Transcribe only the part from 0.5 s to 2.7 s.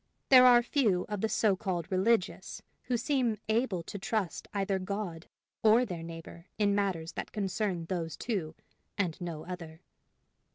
few of the so called religious